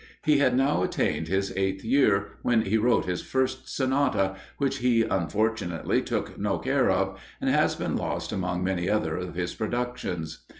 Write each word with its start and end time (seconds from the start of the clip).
He 0.25 0.39
had 0.39 0.57
now 0.57 0.81
attained 0.81 1.27
his 1.27 1.53
eighth 1.55 1.83
year, 1.85 2.29
when 2.41 2.63
he 2.63 2.75
wrote 2.79 3.05
his 3.05 3.21
first 3.21 3.69
sonata, 3.69 4.35
which 4.57 4.79
he 4.79 5.03
unfortunately 5.03 6.01
took 6.01 6.39
no 6.39 6.57
care 6.57 6.89
of, 6.89 7.21
and 7.39 7.51
has 7.51 7.75
been 7.75 7.95
lost 7.95 8.31
among 8.31 8.63
many 8.63 8.89
other 8.89 9.15
of 9.15 9.35
his 9.35 9.53
productions. 9.53 10.43